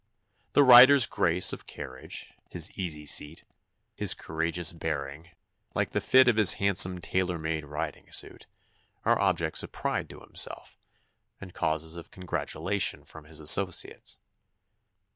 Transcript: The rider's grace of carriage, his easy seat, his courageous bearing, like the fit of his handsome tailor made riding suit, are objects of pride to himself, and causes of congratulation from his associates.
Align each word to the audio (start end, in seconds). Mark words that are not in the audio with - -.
The 0.53 0.63
rider's 0.63 1.05
grace 1.05 1.53
of 1.53 1.67
carriage, 1.67 2.33
his 2.49 2.71
easy 2.71 3.05
seat, 3.05 3.43
his 3.93 4.15
courageous 4.15 4.73
bearing, 4.73 5.29
like 5.75 5.91
the 5.91 6.01
fit 6.01 6.27
of 6.27 6.37
his 6.37 6.53
handsome 6.55 6.99
tailor 7.01 7.37
made 7.37 7.65
riding 7.65 8.11
suit, 8.11 8.47
are 9.05 9.19
objects 9.19 9.61
of 9.61 9.71
pride 9.71 10.09
to 10.09 10.21
himself, 10.21 10.75
and 11.39 11.53
causes 11.53 11.95
of 11.95 12.09
congratulation 12.09 13.05
from 13.05 13.25
his 13.25 13.39
associates. 13.39 14.17